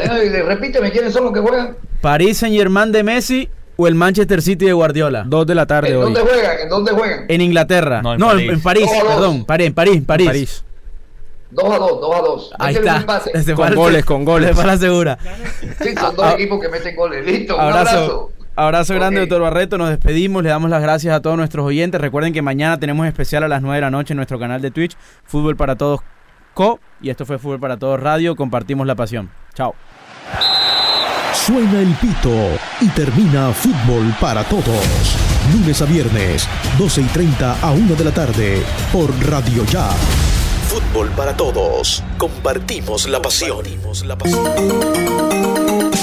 [0.45, 1.75] repíteme, ¿quiénes son los que juegan?
[1.99, 5.23] París Saint Germain de Messi o el Manchester City de Guardiola?
[5.27, 6.59] Dos de la tarde ¿En dónde juegan?
[6.59, 7.25] ¿En dónde juegan?
[7.27, 8.01] En Inglaterra.
[8.01, 9.45] No, en, París, perdón.
[9.45, 10.27] París, en París, París.
[10.27, 10.63] París.
[11.51, 12.53] 2 a 2, 2 a 2.
[12.59, 13.55] Ahí está.
[13.55, 14.55] con goles, con goles.
[14.55, 15.17] Para segura.
[15.81, 17.25] Sí, son dos ah, equipos que meten goles.
[17.25, 17.79] Listo, abrazo.
[17.79, 18.31] un abrazo.
[18.57, 19.77] Abrazo grande, doctor Barreto.
[19.77, 20.43] Nos despedimos.
[20.43, 21.99] Le damos las gracias a todos nuestros oyentes.
[21.99, 24.71] Recuerden que mañana tenemos especial a las 9 de la noche en nuestro canal de
[24.71, 26.01] Twitch, Fútbol para Todos
[26.53, 26.79] Co.
[27.01, 28.35] Y esto fue Fútbol para Todos Radio.
[28.35, 29.29] Compartimos la pasión.
[29.53, 29.75] Chao.
[31.43, 32.33] Suena el pito
[32.81, 35.15] y termina Fútbol para Todos.
[35.53, 36.47] Lunes a viernes,
[36.79, 39.89] 12 y 30 a 1 de la tarde, por Radio Ya.
[40.69, 42.01] Fútbol para Todos.
[42.17, 43.63] Compartimos la pasión.
[44.05, 45.94] La pasión.